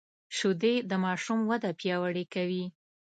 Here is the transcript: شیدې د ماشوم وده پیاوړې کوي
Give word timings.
شیدې 0.37 0.75
د 0.89 0.91
ماشوم 1.05 1.39
وده 1.49 1.69
پیاوړې 1.79 2.25
کوي 2.33 2.65